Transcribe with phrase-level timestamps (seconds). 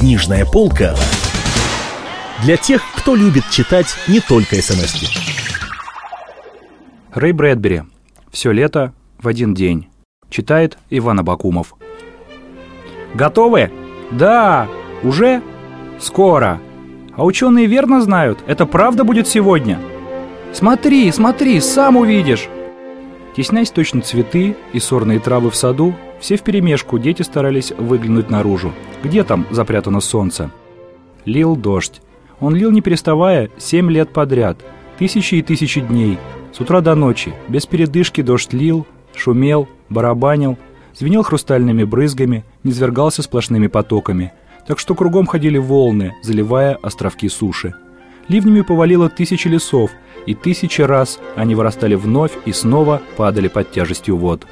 [0.00, 0.94] Книжная полка
[2.42, 5.06] для тех, кто любит читать не только смс -ки.
[7.12, 7.82] Рэй Брэдбери.
[8.30, 9.88] Все лето в один день.
[10.30, 11.74] Читает Иван Абакумов.
[13.12, 13.70] Готовы?
[14.10, 14.68] Да.
[15.02, 15.42] Уже?
[15.98, 16.62] Скоро.
[17.14, 19.78] А ученые верно знают, это правда будет сегодня.
[20.54, 22.48] Смотри, смотри, сам увидишь.
[23.36, 28.72] Теснясь точно цветы и сорные травы в саду, все вперемешку дети старались выглянуть наружу.
[29.02, 30.50] Где там запрятано солнце?
[31.24, 32.00] Лил дождь.
[32.38, 34.58] Он лил не переставая семь лет подряд,
[34.98, 36.18] тысячи и тысячи дней,
[36.52, 40.58] с утра до ночи, без передышки дождь лил, шумел, барабанил,
[40.94, 44.32] звенел хрустальными брызгами, низвергался сплошными потоками,
[44.66, 47.74] так что кругом ходили волны, заливая островки суши.
[48.28, 49.90] Ливнями повалило тысячи лесов,
[50.26, 54.46] и тысячи раз они вырастали вновь и снова падали под тяжестью вод.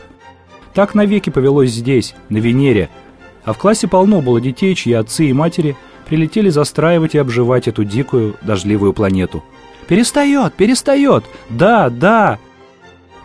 [0.74, 2.88] Так навеки повелось здесь, на Венере,
[3.44, 5.76] а в классе полно было детей, чьи отцы и матери
[6.06, 9.42] прилетели застраивать и обживать эту дикую, дождливую планету.
[9.86, 10.54] «Перестает!
[10.54, 11.24] Перестает!
[11.48, 12.38] Да, да!»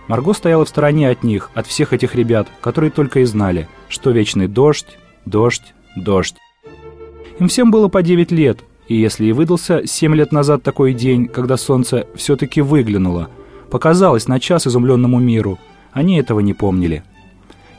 [0.07, 4.11] Марго стояла в стороне от них, от всех этих ребят, которые только и знали, что
[4.11, 6.35] вечный дождь, дождь, дождь.
[7.39, 11.27] Им всем было по 9 лет, и если и выдался 7 лет назад такой день,
[11.27, 13.29] когда солнце все-таки выглянуло,
[13.69, 15.57] показалось на час изумленному миру,
[15.91, 17.03] они этого не помнили.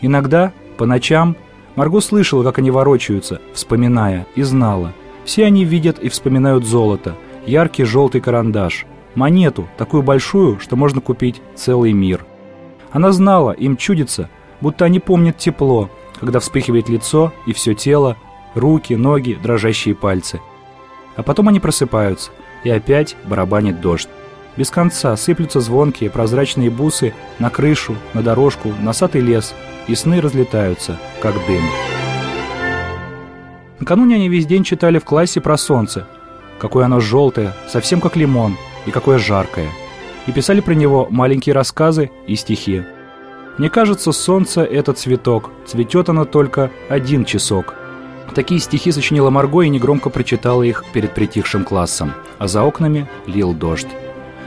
[0.06, 1.34] Иногда, по ночам,
[1.77, 4.92] Марго слышала, как они ворочаются, вспоминая, и знала.
[5.24, 7.16] Все они видят и вспоминают золото,
[7.47, 12.27] яркий желтый карандаш, монету, такую большую, что можно купить целый мир.
[12.92, 14.28] Она знала, им чудится,
[14.60, 15.88] будто они помнят тепло,
[16.20, 18.19] когда вспыхивает лицо и все тело,
[18.55, 20.38] руки, ноги, дрожащие пальцы.
[21.16, 22.30] А потом они просыпаются,
[22.62, 24.10] и опять барабанит дождь.
[24.56, 29.55] Без конца сыплются звонкие прозрачные бусы на крышу, на дорожку, и лес,
[29.88, 31.62] и сны разлетаются, как дым.
[33.80, 36.06] Накануне они весь день читали в классе про солнце.
[36.60, 39.69] Какое оно желтое, совсем как лимон, и какое жаркое.
[40.27, 42.84] И писали про него маленькие рассказы и стихи.
[43.59, 47.75] Мне кажется, солнце— это цветок, цветет оно только один часок.
[48.34, 53.53] Такие стихи сочинила Марго и негромко прочитала их перед притихшим классом, а за окнами лил
[53.53, 53.88] дождь.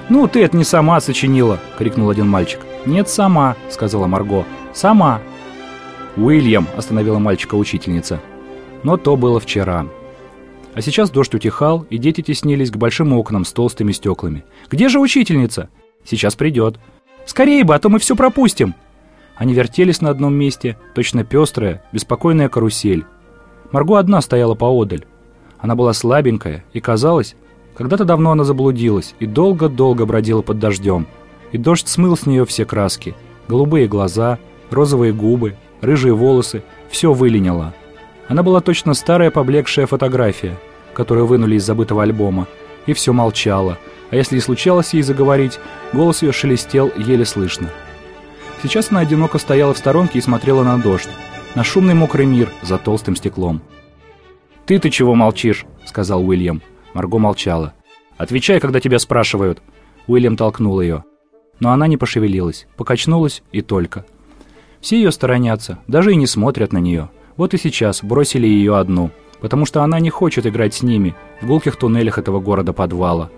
[0.09, 2.61] «Ну, ты это не сама сочинила!»— крикнул один мальчик.
[2.85, 4.45] «Нет, сама!»— сказала Марго.
[4.73, 5.21] «Сама!»
[6.15, 8.21] «Уильям!»— остановила мальчика учительница.
[8.83, 9.85] Но то было вчера.
[10.73, 14.45] А сейчас дождь утихал, и дети теснились к большим окнам с толстыми стеклами.
[14.69, 15.69] «Где же учительница?»
[16.05, 16.79] «Сейчас придет».
[17.25, 18.75] «Скорее бы, а то мы все пропустим!»
[19.35, 23.05] Они вертелись на одном месте, точно пестрая, беспокойная карусель.
[23.71, 25.05] Марго одна стояла поодаль.
[25.59, 27.35] Она была слабенькая, и казалось,
[27.77, 31.05] когда-то давно она заблудилась и долго-долго бродила под дождем.
[31.51, 33.15] И дождь смыл с нее все краски.
[33.47, 34.39] Голубые глаза,
[34.71, 37.73] розовые губы, рыжие волосы– все выленило.
[38.27, 40.57] Она была точно старая поблекшая фотография,
[40.93, 42.47] которую вынули из забытого альбома,
[42.87, 43.77] и все молчала,
[44.09, 45.59] а если и случалось ей заговорить,
[45.93, 47.69] голос ее шелестел еле слышно.
[48.63, 51.09] Сейчас она одиноко стояла в сторонке и смотрела на дождь,
[51.53, 53.61] на шумный мокрый мир за толстым стеклом.
[54.65, 56.61] «Ты-то чего молчишь?»– сказал Уильям.
[56.93, 57.73] Марго молчала.
[58.17, 59.61] «Отвечай, когда тебя спрашивают!»
[60.07, 61.03] Уильям толкнул ее.
[61.59, 64.05] Но она не пошевелилась, покачнулась и только.
[64.79, 67.09] Все ее сторонятся, даже и не смотрят на нее.
[67.35, 69.11] Вот и сейчас бросили ее одну,
[69.41, 73.29] потому что она не хочет играть с ними в гулких туннелях этого города-подвала.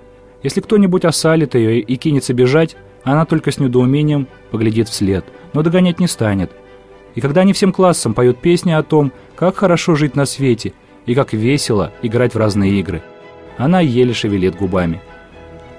[0.44, 6.00] Если кто-нибудь осалит ее и кинется бежать, она только с недоумением поглядит вслед, но догонять
[6.00, 6.52] не станет.
[7.16, 10.74] И когда они всем классом поют песни о том, как хорошо жить на свете
[11.06, 13.02] и как весело играть в разные игры–
[13.60, 15.02] она еле шевелит губами.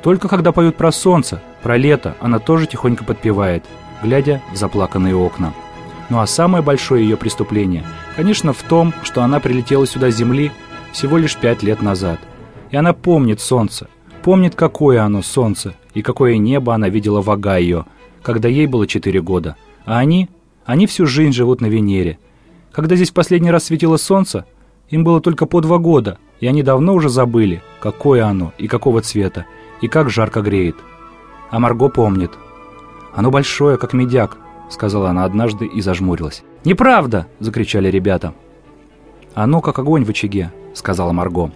[0.02, 3.64] Только когда поют про солнце, про лето, она тоже тихонько подпевает,
[4.02, 5.54] глядя в заплаканные окна.
[6.10, 7.84] Ну а самое большое ее преступление,
[8.16, 10.52] конечно, в том, что она прилетела сюда с Земли
[10.92, 12.20] всего лишь пять лет назад.
[12.70, 13.88] И она помнит солнце,
[14.22, 17.86] помнит, какое оно солнце, и какое небо она видела в Огайо,
[18.22, 19.56] когда ей было четыре года.
[19.86, 20.28] А они,
[20.66, 22.18] они всю жизнь живут на Венере.
[22.72, 24.44] Когда здесь последний раз светило солнце,
[24.90, 29.02] им было только по два года, и они давно уже забыли, какое оно и какого
[29.02, 29.46] цвета,
[29.80, 30.76] и как жарко греет.
[31.50, 32.32] А Марго помнит.
[33.14, 34.38] «Оно большое, как медяк»,—
[34.70, 36.42] сказала она однажды и зажмурилась.
[36.64, 38.34] «Неправда!»— закричали ребята.
[39.34, 41.50] «Оно как огонь в очаге»,— сказала Марго.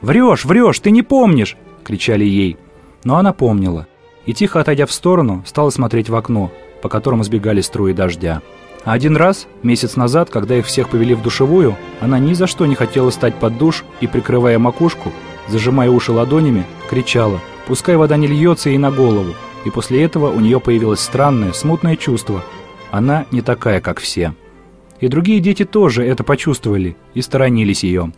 [0.00, 2.56] «Врешь, врешь, ты не помнишь!»— кричали ей.
[3.04, 3.86] Но она помнила.
[4.26, 6.50] И тихо отойдя в сторону, стала смотреть в окно,
[6.82, 8.42] по которому сбегали струи дождя.
[8.86, 12.66] А один раз, месяц назад, когда их всех повели в душевую, она ни за что
[12.66, 15.12] не хотела стать под душ и, прикрывая макушку,
[15.48, 19.34] зажимая уши ладонями, кричала «Пускай вода не льется ей на голову!»
[19.64, 22.44] И после этого у нее появилось странное, смутное чувство.
[22.92, 24.34] Она не такая, как все.
[25.00, 28.12] И другие дети тоже это почувствовали и сторонились ее.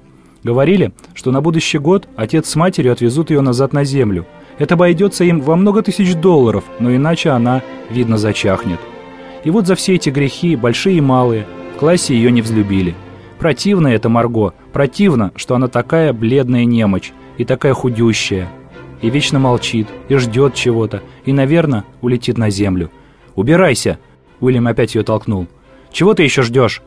[0.45, 4.27] Говорили, что на будущий год отец с матерью отвезут ее назад на землю.
[4.59, 8.81] Это обойдется им во много тысяч долларов, но иначе она, видно, зачахнет.
[9.45, 12.95] И вот за все эти грехи, большие и малые, в классе ее не взлюбили.
[13.39, 18.49] Противно это Марго, противно, что она такая бледная немочь и такая худющая.
[19.01, 22.91] И вечно молчит, и ждет чего-то, и, наверное, улетит на землю.
[23.37, 24.01] «Убирайся!»
[24.41, 25.47] Уильям опять ее толкнул.
[25.93, 26.83] «Чего ты еще ждешь?»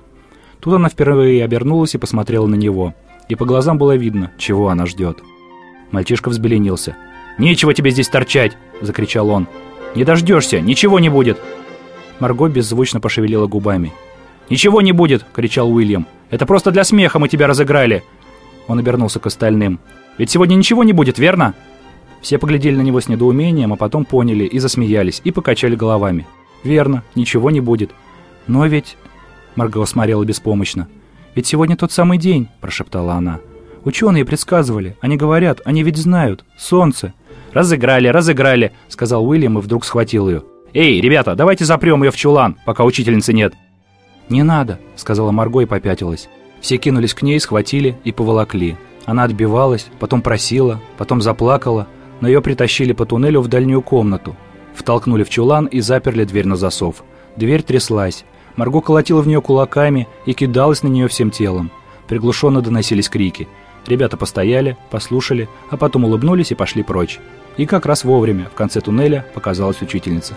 [0.60, 2.94] Тут она впервые обернулась и посмотрела на него.
[3.30, 5.24] И по глазам было видно, чего она ждет.
[5.92, 6.98] Мальчишка взбеленился.
[7.38, 9.48] «Нечего тебе здесь торчать!»– закричал он.
[9.96, 11.40] «Не дождешься, ничего не будет!»
[12.22, 13.92] Марго беззвучно пошевелила губами.
[14.50, 16.06] «Ничего не будет!»– кричал Уильям.
[16.30, 18.04] «Это просто для смеха мы тебя разыграли!»
[18.68, 19.80] Он обернулся к остальным.
[20.20, 21.56] «Ведь сегодня ничего не будет, верно?»
[22.22, 26.28] Все поглядели на него с недоумением, а потом поняли и засмеялись, и покачали головами.
[26.64, 27.90] «Верно, ничего не будет.
[28.46, 28.98] Но ведь...»
[29.56, 30.88] Марго смотрела беспомощно.
[31.34, 33.40] «Ведь сегодня тот самый день»,– прошептала она.
[33.84, 34.96] «Ученые предсказывали.
[35.02, 36.46] Они говорят, они ведь знают.
[36.56, 37.16] Солнце».
[37.52, 40.44] «Разыграли, разыграли»,– сказал Уильям и вдруг схватил ее.
[40.74, 43.54] «Эй, ребята, давайте запрем ее в чулан, пока учительницы нет».
[44.30, 46.30] «Не надо»,— сказала Марго и попятилась.
[46.62, 48.78] Все кинулись к ней, схватили и поволокли.
[49.06, 51.88] Она отбивалась, потом просила, потом заплакала,
[52.22, 54.36] но ее притащили по туннелю в дальнюю комнату.
[54.76, 57.04] Втолкнули в чулан и заперли дверь на засов.
[57.36, 58.24] Дверь тряслась.
[58.56, 61.72] Марго колотила в нее кулаками и кидалась на нее всем телом.
[62.08, 63.48] Приглушенно доносились крики.
[63.88, 67.20] Ребята постояли, послушали, а потом улыбнулись и пошли прочь.
[67.58, 70.36] И как раз вовремя в конце туннеля показалась учительница.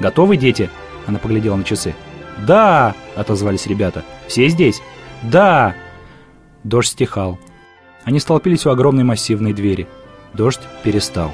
[0.00, 0.70] «Готовы, дети?»
[1.06, 1.94] Она поглядела на часы.
[2.46, 4.04] «Да!»— отозвались ребята.
[4.26, 4.82] «Все здесь?»
[5.22, 5.74] «Да!»
[6.64, 7.38] Дождь стихал.
[8.04, 9.86] Они столпились у огромной массивной двери.
[10.32, 11.30] Дождь перестал.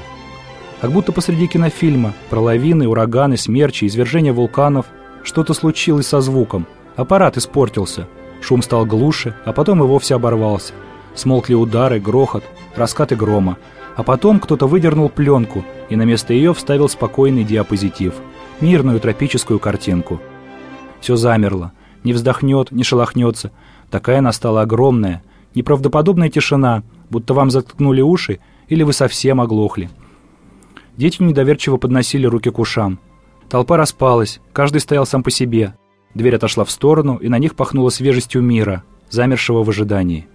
[0.80, 4.86] Как будто посреди кинофильма про лавины, ураганы, смерчи, извержения вулканов
[5.22, 6.66] что-то случилось со звуком.
[6.96, 8.08] Аппарат испортился.
[8.40, 10.72] Шум стал глуше, а потом и вовсе оборвался.
[11.14, 13.58] Смолкли удары, грохот, раскаты грома.
[13.96, 18.14] А потом кто-то выдернул пленку и на место ее вставил спокойный диапозитив.
[18.60, 20.20] Мирную тропическую картинку.
[21.00, 21.72] Все замерло.
[22.04, 23.52] Не вздохнет, не шелохнется.
[23.90, 25.22] Такая настала огромная,
[25.54, 29.90] неправдоподобная тишина, будто вам заткнули уши или вы совсем оглохли.
[30.96, 32.98] Дети недоверчиво подносили руки к ушам.
[33.48, 35.74] Толпа распалась, каждый стоял сам по себе.
[36.14, 40.28] Дверь отошла в сторону, и на них пахнуло свежестью мира, замершего в ожидании.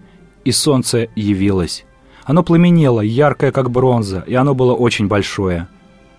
[0.44, 1.86] И солнце явилось.
[2.24, 5.68] Оно пламенело, яркое, как бронза, и оно было очень большое.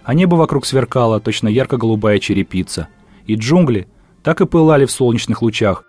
[0.07, 2.87] А небо вокруг сверкало, точно ярко-голубая черепица.
[3.27, 3.89] И джунгли
[4.23, 5.85] так и пылали в солнечных лучах,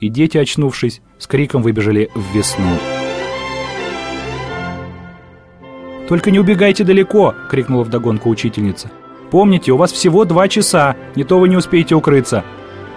[0.00, 2.66] и дети, очнувшись, с криком выбежали в весну.
[6.08, 8.90] «Только не убегайте далеко!»— крикнула вдогонку учительница.
[9.30, 12.44] «Помните, у вас всего два часа, не то вы не успеете укрыться!»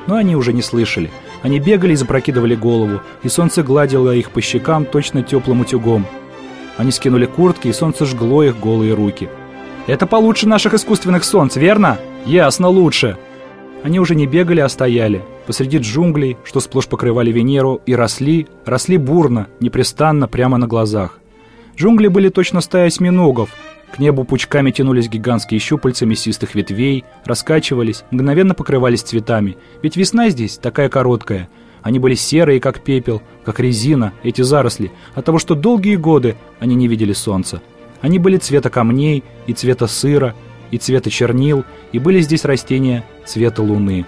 [0.08, 1.12] Но они уже не слышали.
[1.44, 6.08] Они бегали и запрокидывали голову, и солнце гладило их по щекам точно теплым утюгом.
[6.78, 9.30] Они скинули куртки, и солнце жгло их голые руки.
[9.88, 13.18] «Это получше наших искусственных солнц, верно?» «Ясно, лучше!»
[13.84, 18.98] Они уже не бегали, а стояли, посреди джунглей, что сплошь покрывали Венеру, и росли, росли
[18.98, 21.20] бурно, непрестанно, прямо на глазах.
[21.76, 23.50] Джунгли были точно стая осьминогов,
[23.94, 30.58] к небу пучками тянулись гигантские щупальца мясистых ветвей, раскачивались, мгновенно покрывались цветами, ведь весна здесь
[30.58, 31.48] такая короткая.
[31.84, 36.74] Они были серые, как пепел, как резина, эти заросли, от того, что долгие годы они
[36.74, 37.62] не видели солнца.
[38.04, 40.36] Они были цвета камней и цвета сыра,
[40.72, 44.06] и цвета чернил, и были здесь растения цвета луны.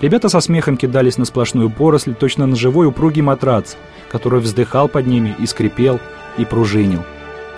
[0.00, 3.74] Ребята со смехом кидались на сплошную поросль, точно на живой упругий матрац,
[4.10, 6.00] который вздыхал под ними и скрипел,
[6.38, 7.04] и пружинил.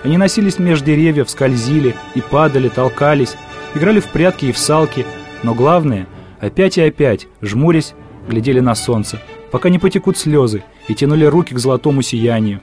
[0.03, 3.35] Они носились меж деревьев, скользили и падали, толкались,
[3.73, 5.05] играли в прятки и в салки,
[5.41, 6.05] но главное,
[6.41, 7.93] опять и опять, жмурясь,
[8.27, 12.59] глядели на солнце, пока не потекут слезы, и тянули руки к золотому сиянию,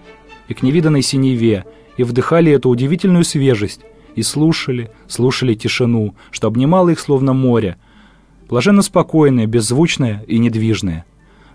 [0.48, 1.64] и к невиданной синеве,
[1.98, 3.82] и вдыхали эту удивительную свежесть,
[4.14, 7.76] и слушали, слушали тишину, что обнимало их словно море,
[8.48, 11.04] блаженно спокойное, беззвучное и недвижное.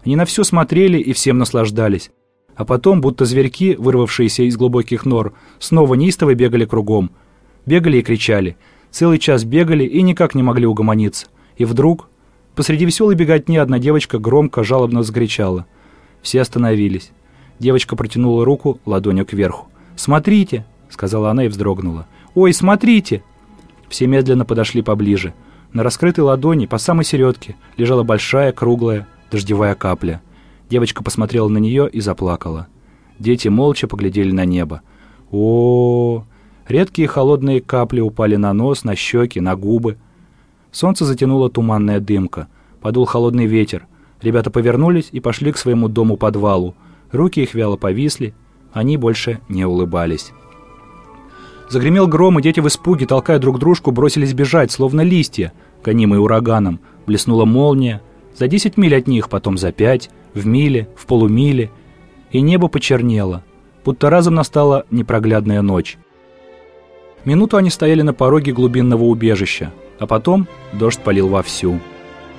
[0.06, 2.12] Они на все смотрели и всем наслаждались.
[2.56, 7.10] А потом, будто зверьки, вырвавшиеся из глубоких нор, снова неистово бегали кругом.
[7.66, 8.58] Бегали и кричали.
[8.92, 11.28] Целый час бегали и никак не могли угомониться.
[11.58, 12.10] И вдруг,
[12.54, 15.66] посреди веселой беготни, одна девочка громко, жалобно закричала.
[16.22, 17.12] Все остановились.
[17.60, 19.68] Девочка протянула руку ладонью кверху.
[19.96, 22.08] «Смотрите!»— сказала она и вздрогнула.
[22.36, 23.24] «Ой, смотрите!»
[23.90, 25.34] Все медленно подошли поближе.
[25.72, 30.22] На раскрытой ладони, по самой середке, лежала большая, круглая, дождевая капля.
[30.70, 32.68] Девочка посмотрела на нее и заплакала.
[33.20, 34.82] Дети молча поглядели на небо.
[35.32, 36.24] о, -о,
[36.68, 39.98] Редкие холодные капли упали на нос, на щеки, на губы.
[40.72, 42.48] Солнце затянуло туманная дымка.
[42.82, 43.86] Подул холодный ветер.
[44.22, 46.76] Ребята повернулись и пошли к своему дому-подвалу.
[47.12, 48.34] Руки их вяло повисли.
[48.74, 50.34] Они больше не улыбались.
[51.70, 55.54] Загремел гром, и дети в испуге, толкая друг дружку, бросились бежать, словно листья,
[55.84, 56.80] гонимые ураганом.
[57.06, 58.02] Блеснула молния.
[58.36, 61.72] За десять миль от них, потом за пять, в миле, в полумиле.
[62.32, 63.44] И небо почернело,
[63.86, 65.98] будто разом настала непроглядная ночь.
[67.26, 71.80] Минуту они стояли на пороге глубинного убежища, а потом дождь полил вовсю.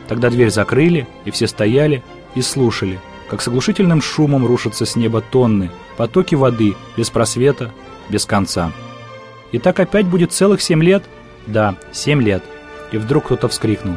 [0.08, 2.02] Тогда дверь закрыли, и все стояли
[2.34, 2.98] и слушали,
[3.30, 7.72] как с оглушительным шумом рушатся с неба тонны, потоки воды, без просвета,
[8.08, 8.72] без конца.
[9.52, 11.04] И так опять будет целых семь лет?
[11.46, 12.42] Да, семь лет.
[12.92, 13.96] И вдруг кто-то вскрикнул.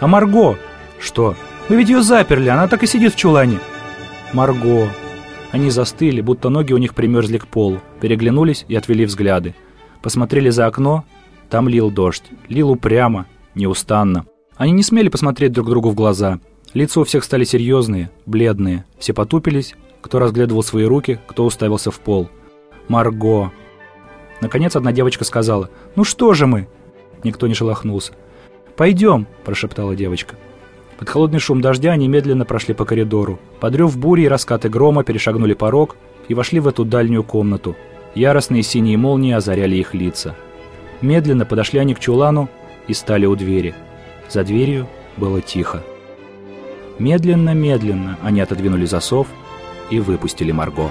[0.00, 0.56] «А Марго?»
[0.98, 1.34] «Что?
[1.68, 3.58] Вы ведь ее заперли, она так и сидит в чулане».
[4.32, 4.88] «Марго!»
[5.52, 9.54] Они застыли, будто ноги у них примерзли к полу, переглянулись и отвели взгляды.
[10.02, 11.04] Посмотрели за окно,
[11.48, 12.24] там лил дождь.
[12.48, 14.26] Лил упрямо, неустанно.
[14.56, 16.40] Они не смели посмотреть друг другу в глаза.
[16.74, 18.84] Лица у всех стали серьезные, бледные.
[18.98, 22.28] Все потупились, кто разглядывал свои руки, кто уставился в пол.
[22.88, 23.50] «Марго!»
[24.42, 26.68] Наконец одна девочка сказала «Ну что же мы?»
[27.22, 28.12] Никто не шелохнулся.
[28.76, 30.36] «Пойдем»,– прошептала девочка.
[30.98, 33.38] Под холодный шум дождя они медленно прошли по коридору.
[33.60, 35.96] Подрев бури и раскаты грома перешагнули порог
[36.28, 37.74] и вошли в эту дальнюю комнату.
[38.14, 40.36] Яростные синие молнии озаряли их лица.
[41.00, 42.50] Медленно подошли они к чулану
[42.88, 43.74] и стали у двери.
[44.28, 45.82] За дверью было тихо.
[46.98, 49.28] Медленно-медленно они отодвинули засов
[49.90, 50.90] и выпустили Марго.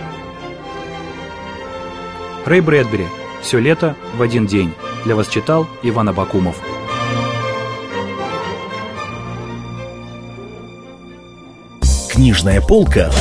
[2.46, 3.08] Рэй Брэдбери–
[3.42, 4.74] все лето в один день.
[5.06, 6.58] Для вас читал Иван Абакумов.
[12.10, 13.12] Книжная полка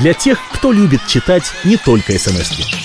[0.00, 2.83] для тех, кто любит читать не только смс -ки.